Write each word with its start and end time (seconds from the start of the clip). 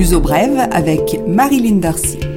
L'uso 0.00 0.18
brève 0.18 0.66
avec 0.72 1.20
Marilyn 1.28 1.76
Darcy. 1.76 2.29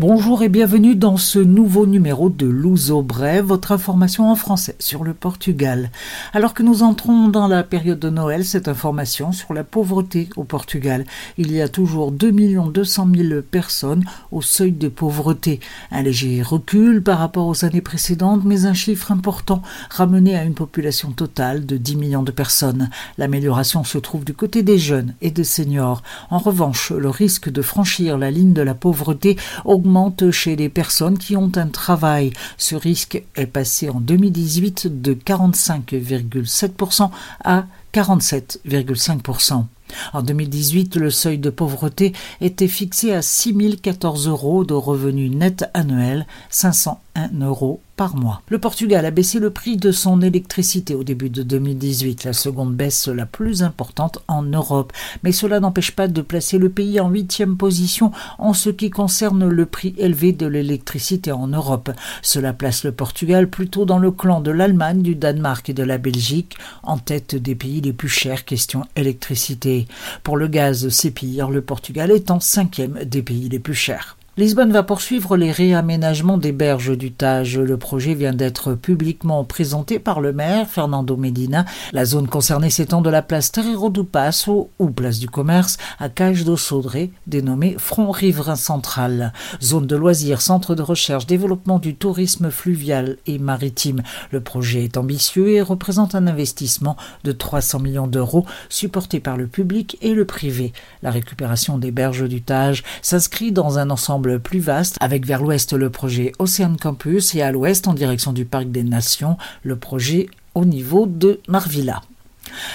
Bonjour 0.00 0.42
et 0.42 0.48
bienvenue 0.48 0.96
dans 0.96 1.18
ce 1.18 1.38
nouveau 1.38 1.84
numéro 1.84 2.30
de 2.30 2.46
Luso 2.46 3.02
Brève, 3.02 3.44
votre 3.44 3.70
information 3.70 4.30
en 4.30 4.34
français 4.34 4.74
sur 4.78 5.04
le 5.04 5.12
Portugal. 5.12 5.90
Alors 6.32 6.54
que 6.54 6.62
nous 6.62 6.82
entrons 6.82 7.28
dans 7.28 7.46
la 7.46 7.62
période 7.62 7.98
de 7.98 8.08
Noël, 8.08 8.46
cette 8.46 8.66
information 8.66 9.30
sur 9.32 9.52
la 9.52 9.62
pauvreté 9.62 10.30
au 10.36 10.44
Portugal. 10.44 11.04
Il 11.36 11.52
y 11.52 11.60
a 11.60 11.68
toujours 11.68 12.12
2 12.12 12.32
200 12.32 13.08
000 13.14 13.42
personnes 13.42 14.02
au 14.32 14.40
seuil 14.40 14.72
de 14.72 14.88
pauvreté. 14.88 15.60
Un 15.90 16.00
léger 16.00 16.40
recul 16.40 17.02
par 17.02 17.18
rapport 17.18 17.46
aux 17.46 17.66
années 17.66 17.82
précédentes, 17.82 18.40
mais 18.46 18.64
un 18.64 18.72
chiffre 18.72 19.12
important 19.12 19.60
ramené 19.90 20.34
à 20.34 20.44
une 20.44 20.54
population 20.54 21.10
totale 21.10 21.66
de 21.66 21.76
10 21.76 21.96
millions 21.96 22.22
de 22.22 22.32
personnes. 22.32 22.88
L'amélioration 23.18 23.84
se 23.84 23.98
trouve 23.98 24.24
du 24.24 24.32
côté 24.32 24.62
des 24.62 24.78
jeunes 24.78 25.12
et 25.20 25.30
des 25.30 25.44
seniors. 25.44 26.02
En 26.30 26.38
revanche, 26.38 26.90
le 26.90 27.10
risque 27.10 27.50
de 27.50 27.60
franchir 27.60 28.16
la 28.16 28.30
ligne 28.30 28.54
de 28.54 28.62
la 28.62 28.74
pauvreté 28.74 29.36
augmente 29.66 29.89
chez 30.30 30.56
les 30.56 30.68
personnes 30.68 31.18
qui 31.18 31.36
ont 31.36 31.52
un 31.56 31.66
travail. 31.68 32.32
Ce 32.56 32.74
risque 32.74 33.22
est 33.36 33.46
passé 33.46 33.88
en 33.90 34.00
2018 34.00 35.02
de 35.02 35.14
45,7% 35.14 37.10
à 37.44 37.64
47,5%. 37.92 39.64
En 40.12 40.22
2018, 40.22 40.96
le 40.96 41.10
seuil 41.10 41.38
de 41.38 41.50
pauvreté 41.50 42.12
était 42.40 42.68
fixé 42.68 43.12
à 43.12 43.22
6 43.22 43.76
014 43.82 44.28
euros 44.28 44.64
de 44.64 44.74
revenus 44.74 45.30
nets 45.30 45.64
annuels, 45.74 46.26
501 46.50 47.30
euros 47.40 47.80
par 47.96 48.16
mois. 48.16 48.40
Le 48.48 48.58
Portugal 48.58 49.04
a 49.04 49.10
baissé 49.10 49.38
le 49.38 49.50
prix 49.50 49.76
de 49.76 49.92
son 49.92 50.22
électricité 50.22 50.94
au 50.94 51.04
début 51.04 51.28
de 51.28 51.42
2018, 51.42 52.24
la 52.24 52.32
seconde 52.32 52.74
baisse 52.74 53.08
la 53.08 53.26
plus 53.26 53.62
importante 53.62 54.20
en 54.26 54.42
Europe. 54.42 54.94
Mais 55.22 55.32
cela 55.32 55.60
n'empêche 55.60 55.90
pas 55.90 56.08
de 56.08 56.22
placer 56.22 56.56
le 56.56 56.70
pays 56.70 56.98
en 56.98 57.10
huitième 57.10 57.58
position 57.58 58.10
en 58.38 58.54
ce 58.54 58.70
qui 58.70 58.88
concerne 58.88 59.46
le 59.46 59.66
prix 59.66 59.94
élevé 59.98 60.32
de 60.32 60.46
l'électricité 60.46 61.30
en 61.30 61.48
Europe. 61.48 61.90
Cela 62.22 62.54
place 62.54 62.84
le 62.84 62.92
Portugal 62.92 63.50
plutôt 63.50 63.84
dans 63.84 63.98
le 63.98 64.10
clan 64.10 64.40
de 64.40 64.50
l'Allemagne, 64.50 65.02
du 65.02 65.14
Danemark 65.14 65.68
et 65.68 65.74
de 65.74 65.82
la 65.82 65.98
Belgique, 65.98 66.56
en 66.82 66.96
tête 66.96 67.34
des 67.34 67.54
pays 67.54 67.82
les 67.82 67.92
plus 67.92 68.08
chers 68.08 68.46
question 68.46 68.86
électricité. 68.96 69.79
Pour 70.22 70.36
le 70.36 70.48
gaz, 70.48 70.88
c'est 70.88 71.10
pire, 71.10 71.50
le 71.50 71.62
Portugal 71.62 72.10
est 72.10 72.30
en 72.30 72.40
cinquième 72.40 73.04
des 73.04 73.22
pays 73.22 73.48
les 73.48 73.58
plus 73.58 73.74
chers. 73.74 74.16
Lisbonne 74.36 74.70
va 74.70 74.84
poursuivre 74.84 75.36
les 75.36 75.50
réaménagements 75.50 76.38
des 76.38 76.52
berges 76.52 76.96
du 76.96 77.10
Tage. 77.10 77.58
Le 77.58 77.76
projet 77.76 78.14
vient 78.14 78.32
d'être 78.32 78.74
publiquement 78.74 79.44
présenté 79.44 79.98
par 79.98 80.20
le 80.20 80.32
maire 80.32 80.68
Fernando 80.70 81.16
Medina. 81.16 81.64
La 81.92 82.04
zone 82.04 82.28
concernée 82.28 82.70
s'étend 82.70 83.02
de 83.02 83.10
la 83.10 83.22
place 83.22 83.50
Terreiro 83.50 83.90
do 83.90 84.04
Passo 84.04 84.70
ou 84.78 84.90
place 84.90 85.18
du 85.18 85.28
commerce 85.28 85.78
à 85.98 86.08
Cage 86.08 86.44
do 86.44 86.56
Sodré, 86.56 87.10
dénommée 87.26 87.74
Front 87.76 88.12
Riverain 88.12 88.54
Central. 88.54 89.32
Zone 89.60 89.88
de 89.88 89.96
loisirs, 89.96 90.42
centre 90.42 90.76
de 90.76 90.82
recherche, 90.82 91.26
développement 91.26 91.80
du 91.80 91.96
tourisme 91.96 92.52
fluvial 92.52 93.16
et 93.26 93.40
maritime. 93.40 94.02
Le 94.30 94.40
projet 94.40 94.84
est 94.84 94.96
ambitieux 94.96 95.50
et 95.50 95.60
représente 95.60 96.14
un 96.14 96.28
investissement 96.28 96.96
de 97.24 97.32
300 97.32 97.80
millions 97.80 98.06
d'euros 98.06 98.46
supporté 98.68 99.18
par 99.18 99.36
le 99.36 99.48
public 99.48 99.98
et 100.02 100.14
le 100.14 100.24
privé. 100.24 100.72
La 101.02 101.10
récupération 101.10 101.78
des 101.78 101.90
berges 101.90 102.28
du 102.28 102.42
Tage 102.42 102.84
s'inscrit 103.02 103.50
dans 103.50 103.78
un 103.78 103.90
ensemble 103.90 104.19
plus 104.38 104.60
vaste, 104.60 104.96
avec 105.00 105.26
vers 105.26 105.42
l'ouest 105.42 105.72
le 105.72 105.90
projet 105.90 106.32
Ocean 106.38 106.76
Campus 106.80 107.34
et 107.34 107.42
à 107.42 107.52
l'ouest, 107.52 107.88
en 107.88 107.94
direction 107.94 108.32
du 108.32 108.44
Parc 108.44 108.70
des 108.70 108.82
Nations, 108.82 109.36
le 109.62 109.76
projet 109.76 110.28
au 110.54 110.64
niveau 110.64 111.06
de 111.06 111.40
Marvilla. 111.48 112.02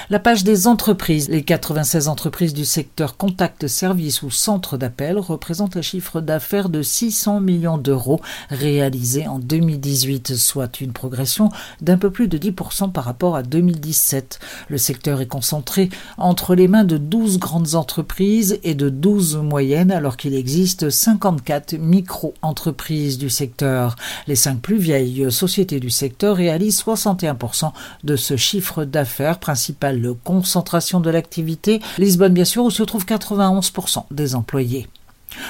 La 0.10 0.20
page 0.20 0.44
des 0.44 0.68
entreprises. 0.68 1.30
Les 1.30 1.44
96 1.44 2.08
entreprises 2.08 2.54
du 2.54 2.66
secteur 2.66 3.18
contact 3.18 3.68
service 3.68 4.22
ou 4.22 4.30
centre 4.30 4.78
d'appel 4.78 5.18
représentent 5.18 5.78
un 5.78 5.82
chiffre 5.82 6.22
d'affaires 6.22 6.70
de 6.70 6.84
600 6.84 7.42
millions 7.42 7.78
d'euros 7.78 8.22
réalisé 8.50 9.28
en 9.28 9.40
2018, 9.40 10.36
soit 10.36 10.80
une 10.82 10.94
progression 10.94 11.50
d'un 11.82 11.98
peu 11.98 12.12
plus 12.12 12.28
de 12.28 12.38
10% 12.38 12.92
par 12.92 13.04
rapport 13.04 13.36
à 13.36 13.44
2017. 13.44 14.40
Le 14.70 14.78
secteur 14.78 15.22
est 15.22 15.28
concentré 15.28 15.90
entre 16.18 16.54
les 16.54 16.68
mains 16.68 16.84
de 16.84 16.98
12 16.98 17.40
grandes 17.40 17.76
entreprises 17.76 18.60
et 18.64 18.76
de 18.76 18.90
12 18.90 19.38
moyennes 19.38 19.92
alors 19.92 20.18
qu'il 20.18 20.36
existe 20.36 20.90
54 20.90 21.74
micro-entreprises 21.74 23.18
du 23.18 23.30
secteur. 23.30 23.96
Les 24.28 24.36
cinq 24.36 24.60
plus 24.62 24.78
vieilles 24.78 25.32
sociétés 25.32 25.80
du 25.80 25.90
secteur 25.90 26.36
réalisent 26.36 26.84
61% 26.84 27.72
de 28.04 28.16
ce 28.16 28.38
chiffre 28.38 28.86
d'affaires 28.86 29.40
principale 29.56 30.14
concentration 30.26 31.00
de 31.00 31.10
l'activité, 31.10 31.80
Lisbonne 31.98 32.34
bien 32.34 32.44
sûr, 32.44 32.66
où 32.66 32.70
se 32.70 32.84
trouvent 32.84 33.06
91% 33.06 34.04
des 34.12 34.36
employés. 34.36 34.90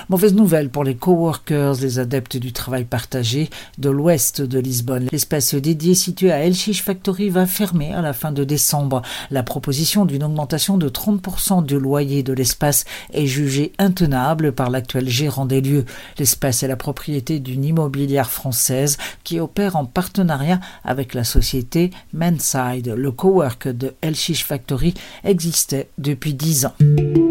Mauvaise 0.10 0.34
nouvelle 0.34 0.70
pour 0.70 0.84
les 0.84 0.96
coworkers, 0.96 1.76
les 1.82 2.00
adeptes 2.00 2.38
du 2.38 2.54
travail 2.54 2.86
partagé 2.86 3.50
de 3.78 3.90
l'ouest 3.90 4.42
de 4.42 4.60
Lisbonne. 4.60 5.08
L'espace 5.12 5.56
dédié 5.56 5.96
situé 5.96 6.32
à 6.32 6.44
El 6.44 6.56
Factory 6.56 7.30
va 7.30 7.46
fermer 7.46 7.94
à 7.94 8.02
la 8.02 8.14
fin 8.14 8.32
de 8.32 8.44
décembre. 8.44 9.02
La 9.32 9.44
proposition 9.44 10.06
d'une 10.06 10.24
augmentation 10.24 10.78
de 10.78 10.90
30% 10.90 11.66
du 11.66 11.80
loyer 11.80 12.24
de 12.24 12.34
l'espace 12.34 12.86
est 13.14 13.28
jugée 13.28 13.72
intenable 13.78 14.52
par 14.52 14.70
l'actuel 14.70 15.10
gérant 15.10 15.46
des 15.46 15.62
lieux. 15.62 15.86
L'espace 16.18 16.64
est 16.64 16.68
la 16.68 16.76
propriété 16.76 17.40
d'une 17.40 17.64
immobilière 17.64 18.30
française 18.30 18.98
qui 19.24 19.40
opère 19.40 19.76
en 19.76 19.86
partenariat 19.86 20.60
avec 20.84 21.14
la 21.14 21.24
société 21.24 21.92
Manside. 22.14 22.94
Le 22.96 23.12
cowork 23.12 23.68
de 23.68 23.94
El 24.02 24.16
Factory 24.16 24.94
existait 25.24 25.90
depuis 25.98 26.34
10 26.34 26.66
ans. 26.66 26.74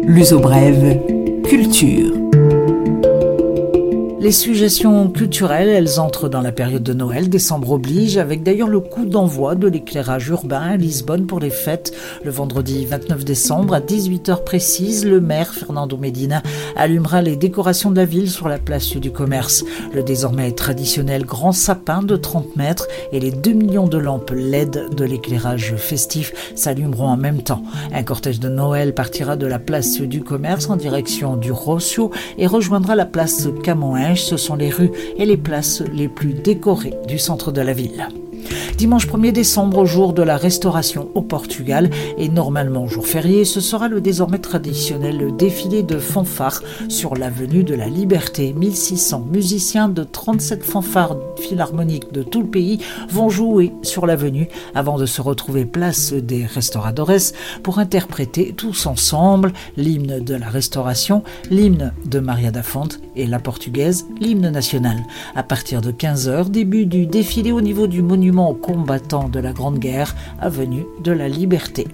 L'uso 0.03 0.39
brève, 0.39 0.99
culture. 1.43 2.24
Les 4.25 4.31
suggestions 4.31 5.07
culturelles, 5.07 5.69
elles 5.69 5.99
entrent 5.99 6.29
dans 6.29 6.41
la 6.41 6.51
période 6.51 6.81
de 6.81 6.93
Noël, 6.93 7.29
décembre 7.29 7.73
oblige, 7.73 8.17
avec 8.17 8.41
d'ailleurs 8.41 8.69
le 8.69 8.79
coup 8.79 9.05
d'envoi 9.05 9.53
de 9.53 9.67
l'éclairage 9.67 10.29
urbain 10.29 10.61
à 10.61 10.77
Lisbonne 10.77 11.27
pour 11.27 11.39
les 11.39 11.51
fêtes. 11.51 11.93
Le 12.23 12.31
vendredi 12.31 12.87
29 12.87 13.23
décembre, 13.23 13.75
à 13.75 13.81
18h 13.81 14.43
précise, 14.43 15.05
le 15.05 15.21
maire 15.21 15.53
Fernando 15.53 15.95
Medina 15.95 16.41
allumera 16.75 17.21
les 17.21 17.35
décorations 17.35 17.91
de 17.91 17.97
la 17.97 18.05
ville 18.05 18.31
sur 18.31 18.47
la 18.47 18.57
place 18.57 18.95
du 18.95 19.11
commerce. 19.11 19.63
Le 19.93 20.01
désormais 20.01 20.51
traditionnel 20.53 21.23
grand 21.23 21.51
sapin 21.51 22.01
de 22.01 22.15
30 22.15 22.55
mètres 22.55 22.87
et 23.11 23.19
les 23.19 23.29
2 23.29 23.51
millions 23.51 23.87
de 23.87 23.99
lampes 23.99 24.31
LED 24.31 24.95
de 24.97 25.05
l'éclairage 25.05 25.75
festif 25.77 26.33
s'allumeront 26.55 27.09
en 27.09 27.17
même 27.17 27.43
temps. 27.43 27.61
Un 27.93 28.01
cortège 28.01 28.39
de 28.39 28.49
Noël 28.49 28.95
partira 28.95 29.35
de 29.35 29.45
la 29.45 29.59
place 29.59 30.01
du 30.01 30.23
commerce 30.23 30.67
en 30.67 30.77
direction 30.77 31.37
du 31.37 31.51
Rossio 31.51 32.09
et 32.39 32.47
rejoindra 32.47 32.95
la 32.95 33.05
place 33.05 33.47
Ce 34.15 34.37
sont 34.37 34.55
les 34.55 34.69
rues 34.69 34.91
et 35.17 35.25
les 35.25 35.37
places 35.37 35.81
les 35.93 36.07
plus 36.07 36.33
décorées 36.33 36.95
du 37.07 37.19
centre 37.19 37.51
de 37.51 37.61
la 37.61 37.73
ville. 37.73 38.07
Dimanche 38.77 39.07
1er 39.07 39.31
décembre, 39.31 39.85
jour 39.85 40.11
de 40.11 40.21
la 40.21 40.35
restauration 40.35 41.07
au 41.15 41.21
Portugal 41.21 41.89
et 42.17 42.27
normalement 42.27 42.87
jour 42.87 43.07
férié, 43.07 43.45
ce 43.45 43.61
sera 43.61 43.87
le 43.87 44.01
désormais 44.01 44.39
traditionnel 44.39 45.33
défilé 45.37 45.81
de 45.81 45.97
fanfares 45.97 46.61
sur 46.89 47.15
l'avenue 47.15 47.63
de 47.63 47.73
la 47.73 47.87
Liberté. 47.87 48.51
1600 48.51 49.27
musiciens 49.31 49.87
de 49.87 50.03
37 50.03 50.61
fanfares 50.61 51.15
philharmoniques 51.37 52.11
de 52.11 52.21
tout 52.21 52.41
le 52.41 52.49
pays 52.49 52.79
vont 53.09 53.29
jouer 53.29 53.71
sur 53.81 54.05
l'avenue 54.05 54.49
avant 54.73 54.97
de 54.97 55.05
se 55.05 55.21
retrouver 55.21 55.63
place 55.63 56.11
des 56.11 56.45
restauradores 56.45 57.31
pour 57.63 57.79
interpréter 57.79 58.53
tous 58.57 58.87
ensemble 58.87 59.53
l'hymne 59.77 60.19
de 60.19 60.35
la 60.35 60.49
restauration, 60.49 61.23
l'hymne 61.49 61.93
de 62.05 62.19
Maria 62.19 62.51
da 62.51 62.61
Fonte 62.61 62.99
et 63.15 63.25
la 63.25 63.39
portugaise, 63.39 64.05
l'hymne 64.19 64.49
national. 64.49 64.97
À 65.33 65.43
partir 65.43 65.79
de 65.79 65.93
15h, 65.93 66.49
début 66.49 66.85
du 66.85 67.07
défilé 67.07 67.53
au 67.53 67.61
niveau 67.61 67.87
du 67.87 68.01
monument 68.01 68.49
aux 68.49 68.64
combattants 68.65 69.29
de 69.29 69.39
la 69.39 69.53
Grande 69.53 69.77
Guerre, 69.77 70.15
avenue 70.39 70.87
de 71.03 71.11
la 71.11 71.29
Liberté. 71.29 71.87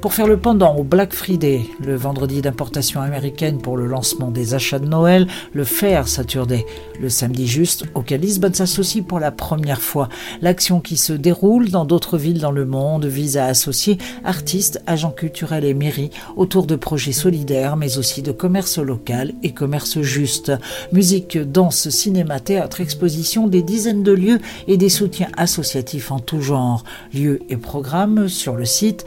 Pour 0.00 0.14
faire 0.14 0.26
le 0.26 0.36
pendant 0.36 0.76
au 0.76 0.84
Black 0.84 1.12
Friday, 1.12 1.62
le 1.84 1.96
vendredi 1.96 2.40
d'importation 2.40 3.00
américaine 3.00 3.60
pour 3.60 3.76
le 3.76 3.86
lancement 3.86 4.30
des 4.30 4.54
achats 4.54 4.78
de 4.78 4.86
Noël, 4.86 5.26
le 5.52 5.64
Fair 5.64 6.06
Saturday, 6.06 6.64
le 7.00 7.08
samedi 7.08 7.46
juste, 7.46 7.84
auquel 7.94 8.20
Lisbonne 8.20 8.54
s'associe 8.54 9.04
pour 9.04 9.18
la 9.18 9.32
première 9.32 9.80
fois. 9.80 10.08
L'action 10.40 10.80
qui 10.80 10.96
se 10.96 11.12
déroule 11.12 11.70
dans 11.70 11.84
d'autres 11.84 12.16
villes 12.16 12.40
dans 12.40 12.52
le 12.52 12.64
monde 12.64 13.06
vise 13.06 13.36
à 13.36 13.46
associer 13.46 13.98
artistes, 14.24 14.82
agents 14.86 15.10
culturels 15.10 15.64
et 15.64 15.74
mairies 15.74 16.10
autour 16.36 16.66
de 16.66 16.76
projets 16.76 17.12
solidaires, 17.12 17.76
mais 17.76 17.98
aussi 17.98 18.22
de 18.22 18.32
commerce 18.32 18.78
local 18.78 19.32
et 19.42 19.52
commerce 19.52 20.00
juste. 20.00 20.52
Musique, 20.92 21.38
danse, 21.38 21.88
cinéma, 21.88 22.40
théâtre, 22.40 22.80
exposition, 22.80 23.48
des 23.48 23.62
dizaines 23.62 24.02
de 24.02 24.12
lieux 24.12 24.38
et 24.68 24.76
des 24.76 24.88
soutiens 24.88 25.30
associatifs 25.36 26.12
en 26.12 26.20
tout 26.20 26.40
genre. 26.40 26.84
Lieux 27.12 27.40
et 27.48 27.56
programmes 27.56 28.28
sur 28.28 28.54
le 28.54 28.64
site 28.64 29.04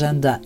agenda 0.00 0.40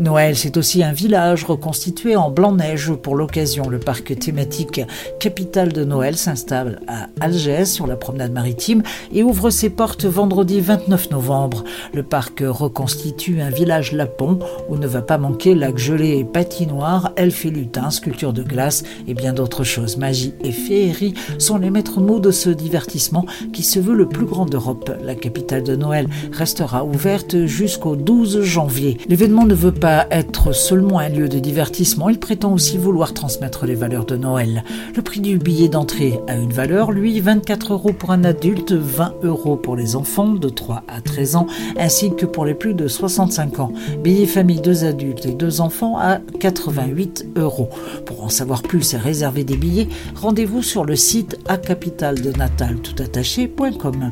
Noël, 0.00 0.34
c'est 0.34 0.56
aussi 0.56 0.82
un 0.82 0.94
village 0.94 1.44
reconstitué 1.44 2.16
en 2.16 2.30
blanc-neige 2.30 2.90
pour 2.94 3.16
l'occasion. 3.16 3.68
Le 3.68 3.78
parc 3.78 4.18
thématique 4.18 4.80
Capitale 5.18 5.74
de 5.74 5.84
Noël 5.84 6.16
s'installe 6.16 6.80
à 6.88 7.08
Algès 7.20 7.66
sur 7.66 7.86
la 7.86 7.96
promenade 7.96 8.32
maritime 8.32 8.82
et 9.12 9.22
ouvre 9.22 9.50
ses 9.50 9.68
portes 9.68 10.06
vendredi 10.06 10.62
29 10.62 11.10
novembre. 11.10 11.64
Le 11.92 12.02
parc 12.02 12.42
reconstitue 12.42 13.42
un 13.42 13.50
village 13.50 13.92
lapon 13.92 14.38
où 14.70 14.78
ne 14.78 14.86
va 14.86 15.02
pas 15.02 15.18
manquer 15.18 15.54
lac 15.54 15.76
gelé 15.76 16.16
et 16.16 16.24
patinoire, 16.24 17.12
elfes 17.16 17.44
et 17.44 17.50
lutins, 17.50 17.90
sculptures 17.90 18.32
de 18.32 18.42
glace 18.42 18.84
et 19.06 19.12
bien 19.12 19.34
d'autres 19.34 19.64
choses. 19.64 19.98
Magie 19.98 20.32
et 20.42 20.52
féerie 20.52 21.12
sont 21.36 21.58
les 21.58 21.68
maîtres 21.68 22.00
mots 22.00 22.20
de 22.20 22.30
ce 22.30 22.48
divertissement 22.48 23.26
qui 23.52 23.62
se 23.62 23.78
veut 23.78 23.94
le 23.94 24.08
plus 24.08 24.24
grand 24.24 24.46
d'Europe. 24.46 24.90
La 25.04 25.14
capitale 25.14 25.62
de 25.62 25.76
Noël 25.76 26.08
restera 26.32 26.86
ouverte 26.86 27.44
jusqu'au 27.44 27.96
12 27.96 28.40
janvier. 28.40 28.96
L'événement 29.06 29.44
ne 29.44 29.54
veut 29.54 29.72
pas 29.72 29.89
être 30.10 30.52
seulement 30.52 30.98
un 30.98 31.08
lieu 31.08 31.28
de 31.28 31.38
divertissement, 31.38 32.08
il 32.08 32.18
prétend 32.18 32.52
aussi 32.52 32.78
vouloir 32.78 33.14
transmettre 33.14 33.66
les 33.66 33.74
valeurs 33.74 34.04
de 34.04 34.16
Noël. 34.16 34.64
Le 34.94 35.02
prix 35.02 35.20
du 35.20 35.38
billet 35.38 35.68
d'entrée 35.68 36.20
a 36.28 36.36
une 36.36 36.52
valeur, 36.52 36.92
lui, 36.92 37.18
24 37.20 37.72
euros 37.72 37.92
pour 37.92 38.10
un 38.10 38.24
adulte, 38.24 38.72
20 38.72 39.14
euros 39.22 39.56
pour 39.56 39.76
les 39.76 39.96
enfants 39.96 40.34
de 40.34 40.48
3 40.48 40.82
à 40.88 41.00
13 41.00 41.36
ans, 41.36 41.46
ainsi 41.76 42.14
que 42.14 42.26
pour 42.26 42.44
les 42.44 42.54
plus 42.54 42.74
de 42.74 42.88
65 42.88 43.60
ans. 43.60 43.72
Billet 44.02 44.26
famille 44.26 44.60
deux 44.60 44.84
adultes 44.84 45.24
et 45.26 45.32
deux 45.32 45.60
enfants 45.60 45.98
à 45.98 46.18
88 46.38 47.26
euros. 47.36 47.68
Pour 48.06 48.24
en 48.24 48.28
savoir 48.28 48.62
plus 48.62 48.94
et 48.94 48.98
réserver 48.98 49.44
des 49.44 49.56
billets, 49.56 49.88
rendez-vous 50.14 50.62
sur 50.62 50.84
le 50.84 50.96
site 50.96 51.38
acapitaldenonataltoutattaché.com. 51.48 54.10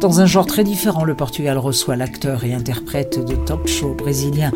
Dans 0.00 0.20
un 0.20 0.26
genre 0.26 0.46
très 0.46 0.64
différent, 0.64 1.04
le 1.04 1.14
Portugal 1.14 1.58
reçoit 1.58 1.94
l'acteur 1.96 2.44
et 2.44 2.54
interprète 2.54 3.24
de 3.24 3.34
talk 3.34 3.66
show 3.66 3.94
brésilien 3.94 4.50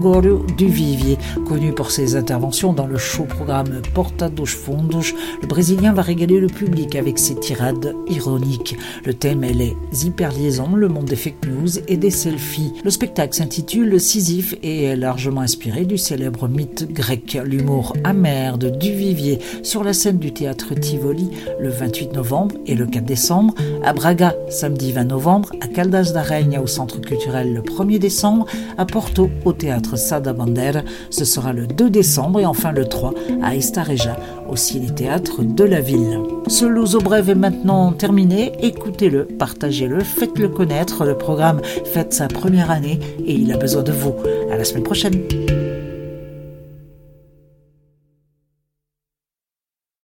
Gregorio 0.00 0.46
Duvivier. 0.56 1.18
Connu 1.46 1.72
pour 1.72 1.90
ses 1.90 2.16
interventions 2.16 2.72
dans 2.72 2.86
le 2.86 2.96
show-programme 2.96 3.82
Porta 3.94 4.30
dos 4.30 4.46
Fundos, 4.46 5.14
le 5.42 5.46
Brésilien 5.46 5.92
va 5.92 6.00
régaler 6.00 6.40
le 6.40 6.46
public 6.46 6.96
avec 6.96 7.18
ses 7.18 7.34
tirades 7.34 7.94
ironiques. 8.08 8.76
Le 9.04 9.12
thème 9.12 9.44
est 9.44 9.52
les 9.52 9.76
hyperliaisons, 10.02 10.74
le 10.74 10.88
monde 10.88 11.04
des 11.04 11.16
fake 11.16 11.46
news 11.46 11.78
et 11.86 11.98
des 11.98 12.10
selfies. 12.10 12.72
Le 12.82 12.90
spectacle 12.90 13.34
s'intitule 13.34 14.00
Sisyphe 14.00 14.54
et 14.62 14.84
est 14.84 14.96
largement 14.96 15.42
inspiré 15.42 15.84
du 15.84 15.98
célèbre 15.98 16.48
mythe 16.48 16.90
grec. 16.90 17.38
L'humour 17.44 17.94
amer 18.02 18.56
de 18.56 18.70
Duvivier 18.70 19.38
sur 19.62 19.84
la 19.84 19.92
scène 19.92 20.18
du 20.18 20.32
théâtre 20.32 20.74
Tivoli 20.74 21.28
le 21.60 21.68
28 21.68 22.14
novembre 22.14 22.54
et 22.64 22.74
le 22.74 22.86
4 22.86 23.04
décembre, 23.04 23.54
à 23.84 23.92
Braga 23.92 24.34
samedi 24.48 24.92
20 24.92 25.04
novembre, 25.04 25.50
à 25.60 25.68
Caldas 25.68 26.12
da 26.14 26.22
Rainha 26.22 26.62
au 26.62 26.66
centre 26.66 27.02
culturel 27.02 27.52
le 27.52 27.60
1er 27.60 27.98
décembre, 27.98 28.46
à 28.78 28.86
Porto 28.86 29.28
au 29.44 29.52
théâtre 29.52 29.89
Sada 29.96 30.32
Bandera, 30.32 30.82
ce 31.10 31.24
sera 31.24 31.52
le 31.52 31.66
2 31.66 31.90
décembre 31.90 32.40
et 32.40 32.46
enfin 32.46 32.72
le 32.72 32.86
3 32.86 33.14
à 33.42 33.56
Estareja 33.56 34.16
au 34.48 34.56
ciné-théâtre 34.56 35.42
de 35.42 35.64
la 35.64 35.80
ville. 35.80 36.20
Ce 36.48 36.64
Luso 36.64 37.00
Brève 37.00 37.30
est 37.30 37.34
maintenant 37.34 37.92
terminé, 37.92 38.52
écoutez-le, 38.62 39.24
partagez-le, 39.24 40.00
faites-le 40.00 40.48
connaître, 40.48 41.04
le 41.04 41.16
programme 41.16 41.60
fête 41.84 42.12
sa 42.12 42.28
première 42.28 42.70
année 42.70 42.98
et 43.24 43.34
il 43.34 43.52
a 43.52 43.56
besoin 43.56 43.82
de 43.82 43.92
vous. 43.92 44.14
À 44.50 44.56
la 44.56 44.64
semaine 44.64 44.84
prochaine. 44.84 45.49